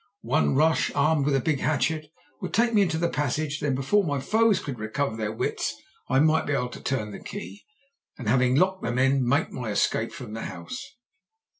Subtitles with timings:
[0.23, 2.07] One rush, armed with the big hatchet,
[2.41, 5.75] would take me into the passage; then before my foes could recover their wits
[6.09, 7.65] I might be able to turn the key,
[8.17, 10.83] and, having locked them in, make my escape from the house.